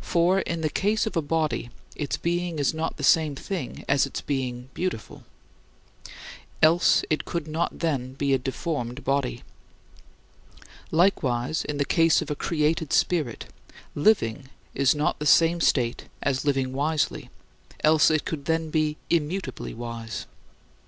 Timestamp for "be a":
8.12-8.38